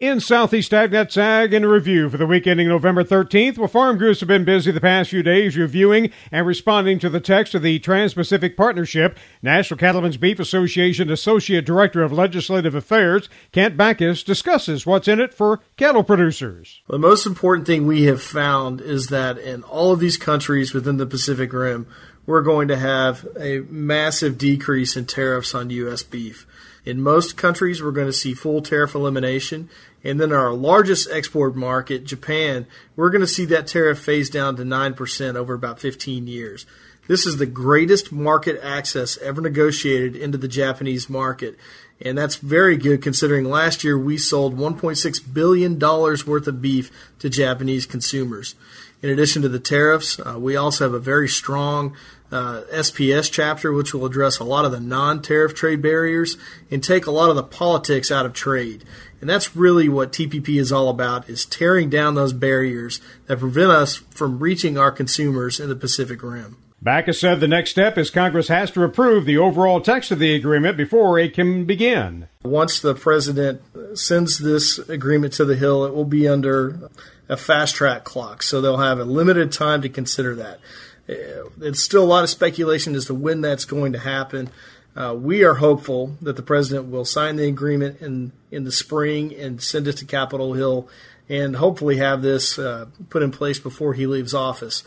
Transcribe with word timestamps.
In 0.00 0.18
Southeast 0.18 0.72
AgNet's 0.72 1.18
Ag 1.18 1.52
in 1.52 1.66
Review 1.66 2.08
for 2.08 2.16
the 2.16 2.26
week 2.26 2.46
ending 2.46 2.68
November 2.68 3.04
13th, 3.04 3.58
well, 3.58 3.68
farm 3.68 3.98
groups 3.98 4.20
have 4.20 4.28
been 4.28 4.46
busy 4.46 4.70
the 4.70 4.80
past 4.80 5.10
few 5.10 5.22
days 5.22 5.58
reviewing 5.58 6.10
and 6.32 6.46
responding 6.46 6.98
to 7.00 7.10
the 7.10 7.20
text 7.20 7.54
of 7.54 7.60
the 7.60 7.78
Trans 7.80 8.14
Pacific 8.14 8.56
Partnership. 8.56 9.18
National 9.42 9.76
Cattlemen's 9.76 10.16
Beef 10.16 10.40
Association 10.40 11.10
Associate 11.10 11.62
Director 11.62 12.02
of 12.02 12.12
Legislative 12.12 12.74
Affairs, 12.74 13.28
Kent 13.52 13.76
Bacus, 13.76 14.22
discusses 14.22 14.86
what's 14.86 15.06
in 15.06 15.20
it 15.20 15.34
for 15.34 15.60
cattle 15.76 16.02
producers. 16.02 16.80
The 16.88 16.98
most 16.98 17.26
important 17.26 17.66
thing 17.66 17.86
we 17.86 18.04
have 18.04 18.22
found 18.22 18.80
is 18.80 19.08
that 19.08 19.36
in 19.36 19.62
all 19.64 19.92
of 19.92 20.00
these 20.00 20.16
countries 20.16 20.72
within 20.72 20.96
the 20.96 21.04
Pacific 21.04 21.52
Rim, 21.52 21.86
we're 22.24 22.40
going 22.40 22.68
to 22.68 22.78
have 22.78 23.26
a 23.38 23.58
massive 23.68 24.38
decrease 24.38 24.96
in 24.96 25.04
tariffs 25.04 25.54
on 25.54 25.68
U.S. 25.68 26.02
beef. 26.02 26.46
In 26.84 27.02
most 27.02 27.36
countries, 27.36 27.82
we're 27.82 27.90
going 27.90 28.06
to 28.06 28.12
see 28.12 28.34
full 28.34 28.62
tariff 28.62 28.94
elimination. 28.94 29.68
And 30.02 30.18
then 30.18 30.32
our 30.32 30.52
largest 30.52 31.10
export 31.10 31.54
market, 31.54 32.04
Japan, 32.04 32.66
we're 32.96 33.10
going 33.10 33.20
to 33.20 33.26
see 33.26 33.44
that 33.46 33.66
tariff 33.66 33.98
phase 33.98 34.30
down 34.30 34.56
to 34.56 34.62
9% 34.62 35.34
over 35.36 35.54
about 35.54 35.78
15 35.78 36.26
years. 36.26 36.66
This 37.06 37.26
is 37.26 37.38
the 37.38 37.46
greatest 37.46 38.12
market 38.12 38.60
access 38.62 39.18
ever 39.18 39.40
negotiated 39.40 40.14
into 40.14 40.38
the 40.38 40.48
Japanese 40.48 41.10
market. 41.10 41.58
And 42.02 42.16
that's 42.16 42.36
very 42.36 42.76
good 42.76 43.02
considering 43.02 43.44
last 43.44 43.84
year 43.84 43.98
we 43.98 44.16
sold 44.16 44.56
$1.6 44.56 45.34
billion 45.34 45.78
worth 45.78 46.46
of 46.46 46.62
beef 46.62 46.90
to 47.18 47.28
Japanese 47.28 47.86
consumers. 47.86 48.54
In 49.02 49.10
addition 49.10 49.42
to 49.42 49.48
the 49.48 49.58
tariffs, 49.58 50.18
uh, 50.20 50.38
we 50.38 50.56
also 50.56 50.84
have 50.84 50.94
a 50.94 50.98
very 50.98 51.28
strong 51.28 51.96
uh, 52.32 52.62
SPS 52.72 53.30
chapter, 53.30 53.72
which 53.72 53.92
will 53.92 54.06
address 54.06 54.38
a 54.38 54.44
lot 54.44 54.64
of 54.64 54.72
the 54.72 54.80
non 54.80 55.20
tariff 55.20 55.54
trade 55.54 55.82
barriers 55.82 56.36
and 56.70 56.82
take 56.82 57.06
a 57.06 57.10
lot 57.10 57.30
of 57.30 57.36
the 57.36 57.42
politics 57.42 58.10
out 58.10 58.26
of 58.26 58.32
trade. 58.32 58.84
And 59.20 59.28
that's 59.28 59.56
really 59.56 59.88
what 59.88 60.12
TPP 60.12 60.60
is 60.60 60.72
all 60.72 60.88
about 60.88 61.28
is 61.28 61.44
tearing 61.44 61.90
down 61.90 62.14
those 62.14 62.32
barriers 62.32 63.00
that 63.26 63.40
prevent 63.40 63.70
us 63.70 63.96
from 63.96 64.38
reaching 64.38 64.78
our 64.78 64.92
consumers 64.92 65.60
in 65.60 65.68
the 65.68 65.76
Pacific 65.76 66.22
Rim. 66.22 66.56
Bacus 66.82 67.20
said 67.20 67.40
the 67.40 67.48
next 67.48 67.70
step 67.72 67.98
is 67.98 68.08
Congress 68.08 68.48
has 68.48 68.70
to 68.70 68.82
approve 68.82 69.26
the 69.26 69.36
overall 69.36 69.82
text 69.82 70.10
of 70.10 70.18
the 70.18 70.34
agreement 70.34 70.78
before 70.78 71.18
it 71.18 71.34
can 71.34 71.66
begin. 71.66 72.26
Once 72.42 72.80
the 72.80 72.94
president 72.94 73.60
sends 73.94 74.38
this 74.38 74.78
agreement 74.78 75.34
to 75.34 75.44
the 75.44 75.56
Hill, 75.56 75.84
it 75.84 75.94
will 75.94 76.06
be 76.06 76.26
under 76.26 76.90
a 77.28 77.36
fast 77.36 77.74
track 77.74 78.04
clock, 78.04 78.42
so 78.42 78.60
they'll 78.60 78.78
have 78.78 78.98
a 78.98 79.04
limited 79.04 79.52
time 79.52 79.82
to 79.82 79.90
consider 79.90 80.34
that. 80.36 80.58
It's 81.06 81.82
still 81.82 82.02
a 82.02 82.06
lot 82.06 82.24
of 82.24 82.30
speculation 82.30 82.94
as 82.94 83.04
to 83.06 83.14
when 83.14 83.42
that's 83.42 83.66
going 83.66 83.92
to 83.92 83.98
happen. 83.98 84.48
Uh, 84.96 85.14
we 85.18 85.44
are 85.44 85.54
hopeful 85.54 86.16
that 86.22 86.36
the 86.36 86.42
president 86.42 86.90
will 86.90 87.04
sign 87.04 87.36
the 87.36 87.46
agreement 87.46 88.00
in 88.00 88.32
in 88.50 88.64
the 88.64 88.72
spring 88.72 89.34
and 89.34 89.62
send 89.62 89.86
it 89.86 89.94
to 89.98 90.04
Capitol 90.04 90.54
Hill, 90.54 90.88
and 91.28 91.56
hopefully 91.56 91.98
have 91.98 92.22
this 92.22 92.58
uh, 92.58 92.86
put 93.08 93.22
in 93.22 93.30
place 93.30 93.58
before 93.58 93.94
he 93.94 94.06
leaves 94.06 94.34
office. 94.34 94.82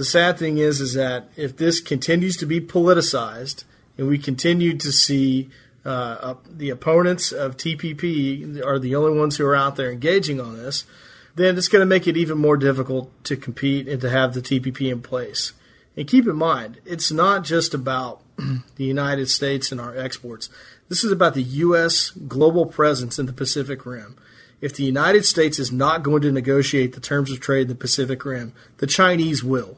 The 0.00 0.06
sad 0.06 0.38
thing 0.38 0.56
is, 0.56 0.80
is 0.80 0.94
that 0.94 1.28
if 1.36 1.58
this 1.58 1.78
continues 1.78 2.38
to 2.38 2.46
be 2.46 2.58
politicized, 2.58 3.64
and 3.98 4.08
we 4.08 4.16
continue 4.16 4.74
to 4.78 4.90
see 4.90 5.50
uh, 5.84 6.36
the 6.48 6.70
opponents 6.70 7.32
of 7.32 7.58
TPP 7.58 8.64
are 8.64 8.78
the 8.78 8.96
only 8.96 9.18
ones 9.18 9.36
who 9.36 9.44
are 9.44 9.54
out 9.54 9.76
there 9.76 9.92
engaging 9.92 10.40
on 10.40 10.56
this, 10.56 10.86
then 11.34 11.58
it's 11.58 11.68
going 11.68 11.80
to 11.80 11.86
make 11.86 12.08
it 12.08 12.16
even 12.16 12.38
more 12.38 12.56
difficult 12.56 13.12
to 13.24 13.36
compete 13.36 13.88
and 13.88 14.00
to 14.00 14.08
have 14.08 14.32
the 14.32 14.40
TPP 14.40 14.90
in 14.90 15.02
place. 15.02 15.52
And 15.98 16.08
keep 16.08 16.26
in 16.26 16.36
mind, 16.36 16.80
it's 16.86 17.12
not 17.12 17.44
just 17.44 17.74
about 17.74 18.22
the 18.76 18.84
United 18.84 19.28
States 19.28 19.70
and 19.70 19.78
our 19.78 19.94
exports. 19.94 20.48
This 20.88 21.04
is 21.04 21.12
about 21.12 21.34
the 21.34 21.42
U.S. 21.42 22.08
global 22.08 22.64
presence 22.64 23.18
in 23.18 23.26
the 23.26 23.34
Pacific 23.34 23.84
Rim. 23.84 24.16
If 24.62 24.74
the 24.74 24.84
United 24.84 25.26
States 25.26 25.58
is 25.58 25.70
not 25.70 26.02
going 26.02 26.22
to 26.22 26.32
negotiate 26.32 26.94
the 26.94 27.00
terms 27.00 27.30
of 27.30 27.40
trade 27.40 27.64
in 27.64 27.68
the 27.68 27.74
Pacific 27.74 28.24
Rim, 28.24 28.54
the 28.78 28.86
Chinese 28.86 29.44
will. 29.44 29.76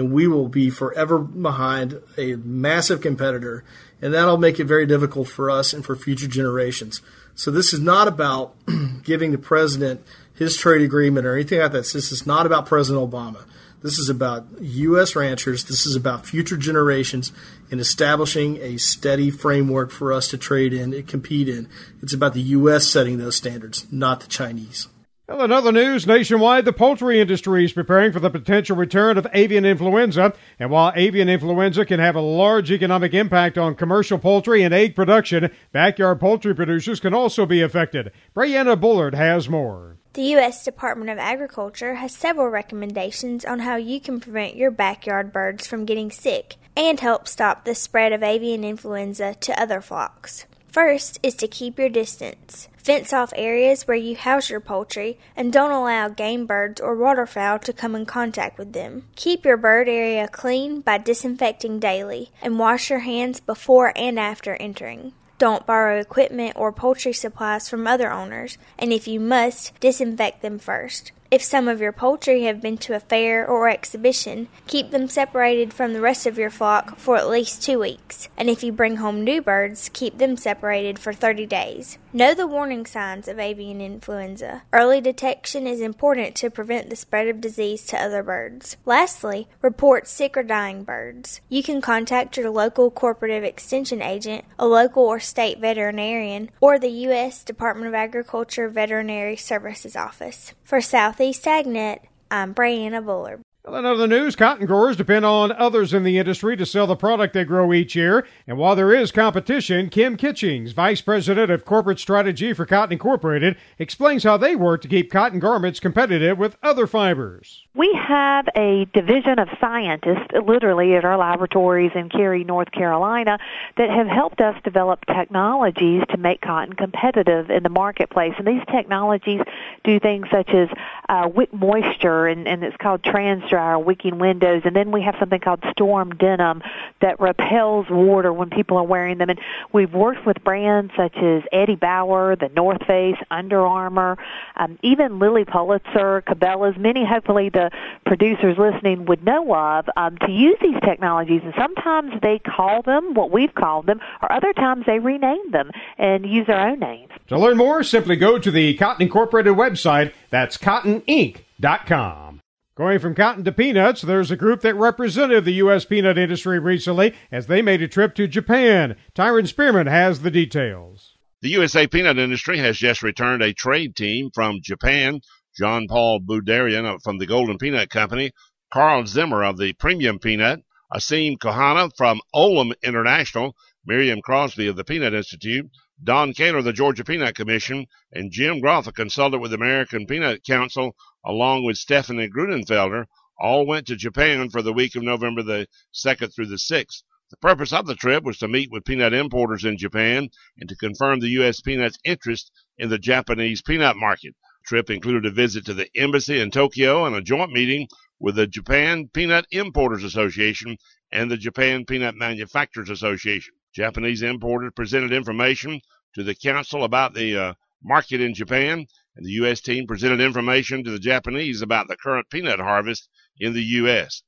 And 0.00 0.10
we 0.10 0.26
will 0.26 0.48
be 0.48 0.70
forever 0.70 1.18
behind 1.18 2.00
a 2.16 2.36
massive 2.36 3.02
competitor, 3.02 3.64
and 4.00 4.14
that'll 4.14 4.38
make 4.38 4.58
it 4.58 4.64
very 4.64 4.86
difficult 4.86 5.28
for 5.28 5.50
us 5.50 5.74
and 5.74 5.84
for 5.84 5.94
future 5.94 6.26
generations. 6.26 7.02
So, 7.34 7.50
this 7.50 7.74
is 7.74 7.80
not 7.80 8.08
about 8.08 8.54
giving 9.02 9.30
the 9.30 9.36
president 9.36 10.02
his 10.34 10.56
trade 10.56 10.80
agreement 10.80 11.26
or 11.26 11.34
anything 11.34 11.60
like 11.60 11.72
that. 11.72 11.84
This 11.92 12.10
is 12.10 12.26
not 12.26 12.46
about 12.46 12.64
President 12.64 13.10
Obama. 13.10 13.44
This 13.82 13.98
is 13.98 14.08
about 14.08 14.46
U.S. 14.58 15.14
ranchers. 15.14 15.64
This 15.64 15.84
is 15.84 15.94
about 15.94 16.24
future 16.24 16.56
generations 16.56 17.30
and 17.70 17.78
establishing 17.78 18.56
a 18.56 18.78
steady 18.78 19.30
framework 19.30 19.90
for 19.90 20.14
us 20.14 20.28
to 20.28 20.38
trade 20.38 20.72
in 20.72 20.94
and 20.94 21.06
compete 21.06 21.46
in. 21.46 21.68
It's 22.00 22.14
about 22.14 22.32
the 22.32 22.40
U.S. 22.40 22.86
setting 22.86 23.18
those 23.18 23.36
standards, 23.36 23.86
not 23.92 24.22
the 24.22 24.28
Chinese. 24.28 24.88
Well, 25.30 25.44
in 25.44 25.52
other 25.52 25.70
news, 25.70 26.08
nationwide, 26.08 26.64
the 26.64 26.72
poultry 26.72 27.20
industry 27.20 27.64
is 27.64 27.72
preparing 27.72 28.10
for 28.10 28.18
the 28.18 28.30
potential 28.30 28.76
return 28.76 29.16
of 29.16 29.28
avian 29.32 29.64
influenza. 29.64 30.34
And 30.58 30.72
while 30.72 30.92
avian 30.96 31.28
influenza 31.28 31.86
can 31.86 32.00
have 32.00 32.16
a 32.16 32.20
large 32.20 32.72
economic 32.72 33.14
impact 33.14 33.56
on 33.56 33.76
commercial 33.76 34.18
poultry 34.18 34.64
and 34.64 34.74
egg 34.74 34.96
production, 34.96 35.52
backyard 35.70 36.18
poultry 36.18 36.52
producers 36.52 36.98
can 36.98 37.14
also 37.14 37.46
be 37.46 37.62
affected. 37.62 38.10
Brianna 38.34 38.78
Bullard 38.78 39.14
has 39.14 39.48
more. 39.48 39.98
The 40.14 40.22
U.S. 40.22 40.64
Department 40.64 41.10
of 41.10 41.18
Agriculture 41.18 41.94
has 41.94 42.12
several 42.12 42.48
recommendations 42.48 43.44
on 43.44 43.60
how 43.60 43.76
you 43.76 44.00
can 44.00 44.18
prevent 44.18 44.56
your 44.56 44.72
backyard 44.72 45.32
birds 45.32 45.64
from 45.64 45.84
getting 45.84 46.10
sick 46.10 46.56
and 46.76 46.98
help 46.98 47.28
stop 47.28 47.64
the 47.64 47.76
spread 47.76 48.12
of 48.12 48.24
avian 48.24 48.64
influenza 48.64 49.36
to 49.36 49.62
other 49.62 49.80
flocks. 49.80 50.46
First 50.72 51.18
is 51.24 51.34
to 51.36 51.48
keep 51.48 51.80
your 51.80 51.88
distance. 51.88 52.68
Fence 52.76 53.12
off 53.12 53.32
areas 53.34 53.88
where 53.88 53.96
you 53.96 54.14
house 54.14 54.48
your 54.50 54.60
poultry 54.60 55.18
and 55.34 55.52
don't 55.52 55.72
allow 55.72 56.08
game 56.08 56.46
birds 56.46 56.80
or 56.80 56.94
waterfowl 56.94 57.58
to 57.60 57.72
come 57.72 57.96
in 57.96 58.06
contact 58.06 58.56
with 58.56 58.72
them. 58.72 59.08
Keep 59.16 59.44
your 59.44 59.56
bird 59.56 59.88
area 59.88 60.28
clean 60.28 60.80
by 60.80 60.98
disinfecting 60.98 61.80
daily 61.80 62.30
and 62.40 62.60
wash 62.60 62.88
your 62.88 63.00
hands 63.00 63.40
before 63.40 63.92
and 63.96 64.16
after 64.16 64.54
entering. 64.54 65.12
Don't 65.38 65.66
borrow 65.66 65.98
equipment 65.98 66.52
or 66.54 66.70
poultry 66.70 67.14
supplies 67.14 67.68
from 67.68 67.88
other 67.88 68.12
owners, 68.12 68.56
and 68.78 68.92
if 68.92 69.08
you 69.08 69.18
must, 69.18 69.72
disinfect 69.80 70.40
them 70.40 70.60
first. 70.60 71.10
If 71.30 71.44
some 71.44 71.68
of 71.68 71.80
your 71.80 71.92
poultry 71.92 72.42
have 72.42 72.60
been 72.60 72.76
to 72.78 72.96
a 72.96 72.98
fair 72.98 73.46
or 73.46 73.68
exhibition, 73.68 74.48
keep 74.66 74.90
them 74.90 75.08
separated 75.08 75.72
from 75.72 75.92
the 75.92 76.00
rest 76.00 76.26
of 76.26 76.36
your 76.36 76.50
flock 76.50 76.98
for 76.98 77.16
at 77.16 77.28
least 77.28 77.62
two 77.62 77.78
weeks. 77.78 78.28
And 78.36 78.50
if 78.50 78.64
you 78.64 78.72
bring 78.72 78.96
home 78.96 79.22
new 79.22 79.40
birds, 79.40 79.90
keep 79.92 80.18
them 80.18 80.36
separated 80.36 80.98
for 80.98 81.12
30 81.12 81.46
days. 81.46 81.98
Know 82.12 82.34
the 82.34 82.48
warning 82.48 82.86
signs 82.86 83.28
of 83.28 83.38
avian 83.38 83.80
influenza. 83.80 84.62
Early 84.72 85.00
detection 85.00 85.68
is 85.68 85.80
important 85.80 86.34
to 86.36 86.50
prevent 86.50 86.90
the 86.90 86.96
spread 86.96 87.28
of 87.28 87.40
disease 87.40 87.86
to 87.86 88.02
other 88.02 88.24
birds. 88.24 88.76
Lastly, 88.84 89.46
report 89.62 90.08
sick 90.08 90.36
or 90.36 90.42
dying 90.42 90.82
birds. 90.82 91.40
You 91.48 91.62
can 91.62 91.80
contact 91.80 92.36
your 92.36 92.50
local 92.50 92.90
cooperative 92.90 93.44
extension 93.44 94.02
agent, 94.02 94.44
a 94.58 94.66
local 94.66 95.04
or 95.04 95.20
state 95.20 95.60
veterinarian, 95.60 96.50
or 96.60 96.80
the 96.80 96.90
U.S. 97.06 97.44
Department 97.44 97.86
of 97.86 97.94
Agriculture 97.94 98.68
Veterinary 98.68 99.36
Services 99.36 99.94
Office. 99.94 100.52
For 100.64 100.80
Southeast 100.80 101.44
AgNet, 101.44 102.00
I'm 102.28 102.56
Brianna 102.56 103.04
Bullard. 103.06 103.42
Well, 103.62 103.76
in 103.76 103.84
other 103.84 104.06
news, 104.06 104.36
cotton 104.36 104.64
growers 104.64 104.96
depend 104.96 105.26
on 105.26 105.52
others 105.52 105.92
in 105.92 106.02
the 106.02 106.16
industry 106.16 106.56
to 106.56 106.64
sell 106.64 106.86
the 106.86 106.96
product 106.96 107.34
they 107.34 107.44
grow 107.44 107.74
each 107.74 107.94
year. 107.94 108.26
And 108.46 108.56
while 108.56 108.74
there 108.74 108.94
is 108.94 109.12
competition, 109.12 109.90
Kim 109.90 110.16
Kitchings, 110.16 110.72
Vice 110.72 111.02
President 111.02 111.50
of 111.50 111.66
Corporate 111.66 111.98
Strategy 111.98 112.54
for 112.54 112.64
Cotton 112.64 112.94
Incorporated, 112.94 113.58
explains 113.78 114.24
how 114.24 114.38
they 114.38 114.56
work 114.56 114.80
to 114.80 114.88
keep 114.88 115.12
cotton 115.12 115.40
garments 115.40 115.78
competitive 115.78 116.38
with 116.38 116.56
other 116.62 116.86
fibers. 116.86 117.66
We 117.72 117.94
have 117.94 118.48
a 118.56 118.84
division 118.92 119.38
of 119.38 119.48
scientists, 119.60 120.32
literally, 120.44 120.96
at 120.96 121.04
our 121.04 121.16
laboratories 121.16 121.92
in 121.94 122.08
Cary, 122.08 122.42
North 122.42 122.72
Carolina, 122.72 123.38
that 123.76 123.88
have 123.88 124.08
helped 124.08 124.40
us 124.40 124.60
develop 124.64 125.06
technologies 125.06 126.02
to 126.10 126.16
make 126.16 126.40
cotton 126.40 126.72
competitive 126.72 127.48
in 127.48 127.62
the 127.62 127.68
marketplace. 127.68 128.34
And 128.38 128.46
these 128.48 128.64
technologies 128.72 129.42
do 129.84 130.00
things 130.00 130.26
such 130.32 130.50
as 130.50 130.68
uh, 131.08 131.28
wick 131.32 131.52
moisture, 131.52 132.26
and, 132.26 132.48
and 132.48 132.64
it's 132.64 132.76
called 132.76 133.04
trans 133.04 133.48
dryer, 133.48 133.78
wicking 133.78 134.18
windows. 134.18 134.62
And 134.64 134.74
then 134.74 134.90
we 134.90 135.02
have 135.02 135.14
something 135.20 135.38
called 135.40 135.62
storm 135.70 136.10
denim 136.16 136.64
that 137.00 137.20
repels 137.20 137.86
water 137.88 138.32
when 138.32 138.50
people 138.50 138.78
are 138.78 138.84
wearing 138.84 139.18
them. 139.18 139.30
And 139.30 139.38
we've 139.72 139.94
worked 139.94 140.26
with 140.26 140.42
brands 140.42 140.92
such 140.96 141.16
as 141.18 141.44
Eddie 141.52 141.76
Bauer, 141.76 142.34
the 142.34 142.48
North 142.48 142.84
Face, 142.84 143.18
Under 143.30 143.64
Armour, 143.64 144.18
um, 144.56 144.76
even 144.82 145.20
Lilly 145.20 145.44
Pulitzer, 145.44 146.24
Cabela's, 146.26 146.76
many 146.76 147.04
hopefully 147.04 147.48
the 147.60 147.70
the 147.70 147.70
producers 148.06 148.56
listening 148.58 149.04
would 149.06 149.24
know 149.24 149.54
of 149.54 149.86
um, 149.96 150.16
to 150.18 150.30
use 150.30 150.56
these 150.60 150.78
technologies. 150.84 151.42
And 151.44 151.54
sometimes 151.58 152.12
they 152.22 152.38
call 152.38 152.82
them 152.82 153.14
what 153.14 153.30
we've 153.30 153.54
called 153.54 153.86
them, 153.86 154.00
or 154.22 154.32
other 154.32 154.52
times 154.52 154.84
they 154.86 154.98
rename 154.98 155.50
them 155.50 155.70
and 155.98 156.26
use 156.26 156.46
their 156.46 156.60
own 156.60 156.80
names. 156.80 157.10
To 157.28 157.38
learn 157.38 157.56
more, 157.56 157.82
simply 157.82 158.16
go 158.16 158.38
to 158.38 158.50
the 158.50 158.74
Cotton 158.74 159.02
Incorporated 159.02 159.54
website. 159.54 160.12
That's 160.30 160.56
cottoninc.com. 160.56 162.40
Going 162.76 162.98
from 162.98 163.14
cotton 163.14 163.44
to 163.44 163.52
peanuts, 163.52 164.00
there's 164.00 164.30
a 164.30 164.36
group 164.36 164.62
that 164.62 164.74
represented 164.74 165.44
the 165.44 165.52
U.S. 165.54 165.84
peanut 165.84 166.16
industry 166.16 166.58
recently 166.58 167.14
as 167.30 167.46
they 167.46 167.60
made 167.60 167.82
a 167.82 167.88
trip 167.88 168.14
to 168.14 168.26
Japan. 168.26 168.96
Tyron 169.14 169.46
Spearman 169.46 169.86
has 169.86 170.22
the 170.22 170.30
details. 170.30 171.18
The 171.42 171.50
USA 171.50 171.86
peanut 171.86 172.18
industry 172.18 172.58
has 172.58 172.78
just 172.78 173.02
returned 173.02 173.42
a 173.42 173.52
trade 173.52 173.96
team 173.96 174.30
from 174.32 174.60
Japan, 174.62 175.20
John 175.56 175.88
Paul 175.88 176.20
Budarian 176.20 177.02
from 177.02 177.18
the 177.18 177.26
Golden 177.26 177.58
Peanut 177.58 177.90
Company, 177.90 178.30
Carl 178.72 179.04
Zimmer 179.06 179.42
of 179.42 179.58
the 179.58 179.72
Premium 179.72 180.18
Peanut, 180.18 180.60
Asim 180.94 181.36
Kohana 181.38 181.90
from 181.96 182.20
Olam 182.34 182.72
International, 182.82 183.56
Miriam 183.84 184.22
Crosby 184.22 184.68
of 184.68 184.76
the 184.76 184.84
Peanut 184.84 185.12
Institute, 185.12 185.68
Don 186.02 186.32
Koehler 186.32 186.58
of 186.58 186.64
the 186.64 186.72
Georgia 186.72 187.04
Peanut 187.04 187.34
Commission, 187.34 187.86
and 188.12 188.30
Jim 188.30 188.60
Groth, 188.60 188.86
a 188.86 188.92
consultant 188.92 189.42
with 189.42 189.50
the 189.50 189.56
American 189.56 190.06
Peanut 190.06 190.44
Council, 190.44 190.94
along 191.24 191.64
with 191.64 191.76
Stephanie 191.76 192.28
Grunenfelder, 192.28 193.06
all 193.38 193.66
went 193.66 193.86
to 193.88 193.96
Japan 193.96 194.50
for 194.50 194.62
the 194.62 194.72
week 194.72 194.94
of 194.94 195.02
November 195.02 195.42
the 195.42 195.66
2nd 195.92 196.34
through 196.34 196.46
the 196.46 196.56
6th. 196.56 197.02
The 197.30 197.36
purpose 197.38 197.72
of 197.72 197.86
the 197.86 197.94
trip 197.94 198.24
was 198.24 198.38
to 198.38 198.48
meet 198.48 198.70
with 198.70 198.84
peanut 198.84 199.12
importers 199.12 199.64
in 199.64 199.76
Japan 199.78 200.30
and 200.58 200.68
to 200.68 200.76
confirm 200.76 201.20
the 201.20 201.28
U.S. 201.28 201.60
peanuts' 201.60 201.98
interest 202.04 202.50
in 202.76 202.88
the 202.88 202.98
Japanese 202.98 203.62
peanut 203.62 203.96
market. 203.96 204.34
Trip 204.70 204.88
included 204.88 205.26
a 205.26 205.32
visit 205.32 205.64
to 205.66 205.74
the 205.74 205.88
embassy 205.96 206.38
in 206.38 206.52
Tokyo 206.52 207.04
and 207.04 207.16
a 207.16 207.20
joint 207.20 207.50
meeting 207.50 207.88
with 208.20 208.36
the 208.36 208.46
Japan 208.46 209.08
Peanut 209.12 209.44
Importers 209.50 210.04
Association 210.04 210.76
and 211.10 211.28
the 211.28 211.36
Japan 211.36 211.84
Peanut 211.84 212.14
Manufacturers 212.14 212.88
Association. 212.88 213.52
Japanese 213.74 214.22
importers 214.22 214.70
presented 214.76 215.12
information 215.12 215.80
to 216.14 216.22
the 216.22 216.36
council 216.36 216.84
about 216.84 217.14
the 217.14 217.36
uh, 217.36 217.54
market 217.82 218.20
in 218.20 218.32
Japan, 218.32 218.86
and 219.16 219.26
the 219.26 219.32
U.S. 219.42 219.60
team 219.60 219.88
presented 219.88 220.20
information 220.20 220.84
to 220.84 220.92
the 220.92 221.00
Japanese 221.00 221.62
about 221.62 221.88
the 221.88 221.96
current 221.96 222.30
peanut 222.30 222.60
harvest 222.60 223.08
in 223.40 223.52
the 223.52 223.64
U.S. 223.64 224.22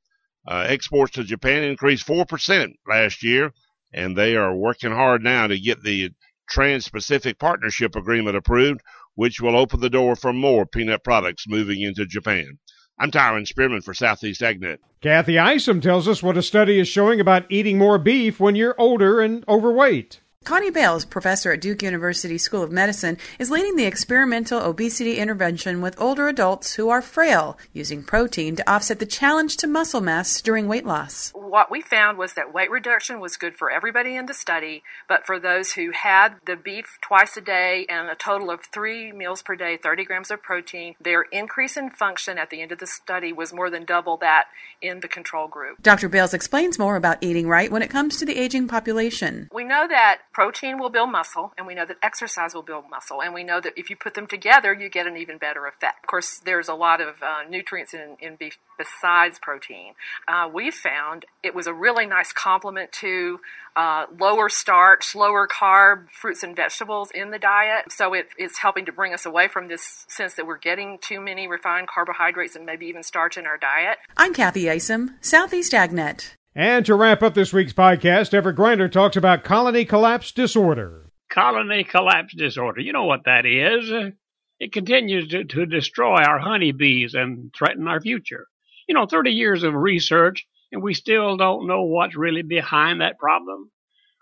Uh, 0.49 0.67
exports 0.67 1.13
to 1.13 1.23
Japan 1.23 1.63
increased 1.63 2.05
4% 2.05 2.75
last 2.89 3.23
year, 3.23 3.53
and 3.95 4.17
they 4.17 4.35
are 4.35 4.57
working 4.57 4.91
hard 4.91 5.23
now 5.23 5.47
to 5.47 5.57
get 5.57 5.85
the 5.85 6.11
Trans 6.51 6.89
Pacific 6.89 7.39
Partnership 7.39 7.95
Agreement 7.95 8.37
approved, 8.37 8.81
which 9.15 9.41
will 9.41 9.57
open 9.57 9.81
the 9.81 9.91
door 9.91 10.17
for 10.17 10.33
more 10.33 10.67
peanut 10.67 11.05
products 11.05 11.45
moving 11.49 11.81
into 11.81 12.07
Japan. 12.07 12.59
I'm 12.99 13.11
Tyron 13.11 13.47
Spearman 13.47 13.83
for 13.83 13.95
Southeast 13.95 14.41
AgNet. 14.43 14.79
Kathy 15.01 15.39
Isom 15.39 15.81
tells 15.81 16.07
us 16.07 16.23
what 16.23 16.37
a 16.37 16.43
study 16.43 16.79
is 16.79 16.87
showing 16.87 17.21
about 17.21 17.51
eating 17.51 17.79
more 17.79 17.99
beef 17.99 18.39
when 18.39 18.55
you're 18.55 18.75
older 18.79 19.21
and 19.21 19.45
overweight. 19.49 20.21
Connie 20.45 20.71
Bales, 20.71 21.05
professor 21.05 21.53
at 21.53 21.61
Duke 21.61 21.83
University 21.83 22.37
School 22.37 22.63
of 22.63 22.73
Medicine, 22.73 23.17
is 23.39 23.51
leading 23.51 23.77
the 23.77 23.85
experimental 23.85 24.61
obesity 24.61 25.19
intervention 25.19 25.81
with 25.81 26.01
older 26.01 26.27
adults 26.27 26.75
who 26.75 26.89
are 26.89 27.01
frail, 27.01 27.57
using 27.73 28.03
protein 28.03 28.57
to 28.57 28.71
offset 28.71 28.99
the 28.99 29.07
challenge 29.07 29.57
to 29.59 29.69
muscle 29.69 30.01
mass 30.01 30.41
during 30.43 30.67
weight 30.67 30.85
loss. 30.85 31.33
What 31.53 31.71
we 31.71 31.83
found 31.83 32.17
was 32.17 32.33
that 32.33 32.55
weight 32.55 32.71
reduction 32.71 33.21
was 33.21 33.37
good 33.37 33.59
for 33.59 33.71
everybody 33.71 34.17
in 34.17 34.25
the 34.25 34.33
study, 34.33 34.83
but 35.07 35.27
for 35.27 35.39
those 35.39 35.73
who 35.73 35.91
had 35.91 36.37
the 36.47 36.57
beef 36.57 36.97
twice 37.03 37.37
a 37.37 37.43
day 37.43 37.85
and 37.91 38.09
a 38.09 38.15
total 38.15 38.51
of 38.51 38.61
three 38.73 39.13
meals 39.13 39.43
per 39.43 39.55
day, 39.55 39.77
30 39.77 40.07
grams 40.07 40.31
of 40.31 40.43
protein, 40.43 40.95
their 40.99 41.21
increase 41.25 41.77
in 41.77 41.91
function 41.91 42.39
at 42.39 42.49
the 42.49 42.63
end 42.63 42.73
of 42.73 42.79
the 42.79 42.87
study 42.87 43.35
was 43.35 43.53
more 43.53 43.69
than 43.69 43.85
double 43.85 44.17
that 44.17 44.47
in 44.81 45.01
the 45.01 45.09
control 45.09 45.47
group. 45.47 45.83
Dr. 45.83 46.09
Bales 46.09 46.33
explains 46.33 46.79
more 46.79 46.97
about 46.97 47.19
eating 47.21 47.47
right 47.47 47.71
when 47.71 47.83
it 47.83 47.91
comes 47.91 48.17
to 48.17 48.25
the 48.25 48.39
aging 48.39 48.67
population. 48.67 49.51
We 49.53 49.65
know 49.65 49.87
that 49.87 50.23
protein 50.33 50.79
will 50.79 50.89
build 50.89 51.13
muscle, 51.13 51.53
and 51.59 51.67
we 51.67 51.75
know 51.75 51.85
that 51.85 51.99
exercise 52.03 52.55
will 52.55 52.63
build 52.63 52.85
muscle, 52.89 53.21
and 53.21 53.35
we 53.35 53.45
know 53.45 53.61
that 53.61 53.75
if 53.77 53.91
you 53.91 53.97
put 53.97 54.15
them 54.15 54.27
together, 54.27 54.73
you 54.73 54.89
get 54.89 55.07
an 55.07 55.19
even 55.19 55.37
better 55.37 55.67
effect. 55.67 56.03
Of 56.03 56.07
course, 56.07 56.41
there's 56.43 56.69
a 56.69 56.75
lot 56.75 57.03
of 57.03 57.23
uh, 57.23 57.43
nutrients 57.47 57.93
in, 57.93 58.17
in, 58.21 58.37
beef 58.37 58.57
besides 58.79 59.39
protein. 59.39 59.93
Uh, 60.27 60.49
we 60.51 60.71
found 60.71 61.27
it 61.43 61.55
was 61.55 61.67
a 61.67 61.75
really 61.75 62.07
nice 62.07 62.33
complement 62.33 62.93
to 62.93 63.41
uh, 63.75 64.07
lower 64.19 64.49
starch, 64.49 65.15
lower 65.15 65.49
carb 65.49 66.09
fruits 66.11 66.43
and 66.43 66.55
vegetables 66.55 67.11
in 67.13 67.31
the 67.31 67.39
diet. 67.39 67.91
So 67.91 68.15
it, 68.15 68.29
it's 68.39 68.59
helping 68.59 68.87
to 68.87 68.93
bring 68.93 69.13
us 69.13 69.27
away 69.27 69.49
from 69.49 69.69
this 69.69 70.05
sense 70.09 70.35
that 70.35 70.47
we're 70.47 70.59
getting 70.59 70.99
too 71.01 71.21
many 71.21 71.49
refined 71.49 71.89
carbohydrates 71.89 72.55
and 72.55 72.65
maybe 72.65 72.87
even 72.87 73.03
starch 73.03 73.37
in 73.37 73.47
our 73.47 73.59
diet. 73.59 73.99
I'm 74.17 74.35
Kathy 74.35 74.71
Isom, 74.71 75.17
Southeast 75.21 75.73
AgNet. 75.73 76.35
And 76.55 76.85
to 76.87 76.95
wrap 76.95 77.23
up 77.23 77.35
this 77.35 77.53
week's 77.53 77.73
podcast, 77.73 78.35
Everett 78.35 78.57
Griner 78.57 78.91
talks 78.91 79.17
about 79.17 79.43
colony 79.43 79.85
collapse 79.85 80.33
disorder. 80.33 81.11
Colony 81.31 81.83
collapse 81.83 82.35
disorder. 82.35 82.83
You 82.83 82.93
know 82.93 83.05
what 83.05 83.25
that 83.25 83.47
is. 83.47 84.13
It 84.61 84.73
continues 84.73 85.29
to, 85.29 85.45
to 85.45 85.67
destroy 85.67 86.23
our 86.23 86.39
honeybees 86.39 87.15
and 87.15 87.53
threaten 87.57 87.89
our 87.89 88.01
future. 88.01 88.47
You 88.87 88.95
know, 88.95 89.07
30 89.07 89.31
years 89.31 89.63
of 89.63 89.75
research, 89.75 90.47
and 90.73 90.83
we 90.83 90.95
still 90.95 91.37
don't 91.37 91.69
know 91.69 91.83
what's 91.83 92.17
really 92.17 92.43
behind 92.43 93.01
that 93.01 93.19
problem. 93.19 93.71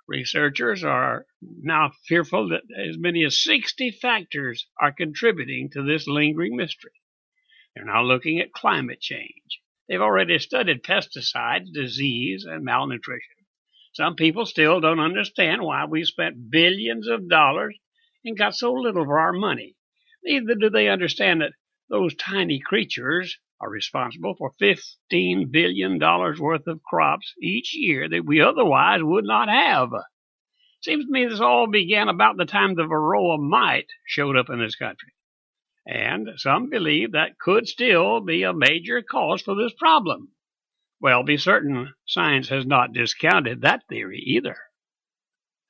Researchers 0.08 0.84
are 0.84 1.24
now 1.40 1.92
fearful 2.06 2.48
that 2.48 2.62
as 2.76 2.98
many 2.98 3.24
as 3.24 3.42
60 3.42 3.92
factors 4.02 4.66
are 4.78 4.92
contributing 4.92 5.70
to 5.70 5.82
this 5.82 6.06
lingering 6.06 6.56
mystery. 6.56 6.92
They're 7.74 7.84
now 7.84 8.02
looking 8.02 8.40
at 8.40 8.52
climate 8.52 9.00
change 9.00 9.60
They've 9.90 10.00
already 10.00 10.38
studied 10.38 10.84
pesticides, 10.84 11.72
disease, 11.72 12.44
and 12.44 12.64
malnutrition. 12.64 13.34
Some 13.92 14.14
people 14.14 14.46
still 14.46 14.80
don't 14.80 15.00
understand 15.00 15.62
why 15.62 15.84
we 15.84 16.04
spent 16.04 16.48
billions 16.48 17.08
of 17.08 17.28
dollars 17.28 17.76
and 18.24 18.38
got 18.38 18.54
so 18.54 18.72
little 18.72 19.04
for 19.04 19.18
our 19.18 19.32
money. 19.32 19.74
Neither 20.22 20.54
do 20.54 20.70
they 20.70 20.88
understand 20.88 21.40
that 21.40 21.54
those 21.88 22.14
tiny 22.14 22.60
creatures 22.60 23.40
are 23.60 23.70
responsible 23.70 24.34
for 24.36 24.52
$15 24.60 25.50
billion 25.50 25.98
worth 25.98 26.66
of 26.66 26.82
crops 26.82 27.34
each 27.42 27.74
year 27.74 28.08
that 28.08 28.24
we 28.24 28.40
otherwise 28.40 29.00
would 29.02 29.24
not 29.24 29.48
have. 29.48 29.90
Seems 30.80 31.04
to 31.04 31.10
me 31.10 31.26
this 31.26 31.40
all 31.40 31.66
began 31.66 32.08
about 32.08 32.36
the 32.36 32.46
time 32.46 32.74
the 32.74 32.82
varroa 32.82 33.38
mite 33.38 33.90
showed 34.06 34.36
up 34.36 34.48
in 34.48 34.58
this 34.58 34.76
country 34.76 35.12
and 35.86 36.28
some 36.36 36.70
believe 36.70 37.12
that 37.12 37.38
could 37.38 37.66
still 37.66 38.20
be 38.20 38.42
a 38.42 38.52
major 38.52 39.02
cause 39.02 39.42
for 39.42 39.54
this 39.54 39.72
problem. 39.72 40.28
Well, 41.00 41.22
be 41.24 41.36
certain 41.36 41.94
science 42.06 42.48
has 42.50 42.66
not 42.66 42.92
discounted 42.92 43.62
that 43.62 43.82
theory 43.88 44.22
either. 44.26 44.56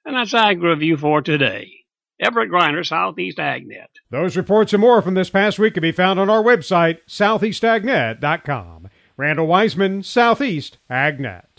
And 0.04 0.16
that's 0.16 0.34
Ag 0.34 0.62
Review 0.62 0.96
for 0.96 1.22
today. 1.22 1.79
Everett 2.20 2.50
Griner, 2.50 2.86
Southeast 2.86 3.38
AgNet. 3.38 3.86
Those 4.10 4.36
reports 4.36 4.74
and 4.74 4.80
more 4.80 5.00
from 5.00 5.14
this 5.14 5.30
past 5.30 5.58
week 5.58 5.74
can 5.74 5.80
be 5.80 5.90
found 5.90 6.20
on 6.20 6.28
our 6.28 6.42
website, 6.42 6.98
southeastagnet.com. 7.08 8.88
Randall 9.16 9.48
Weiseman, 9.48 10.04
Southeast 10.04 10.78
AgNet. 10.90 11.49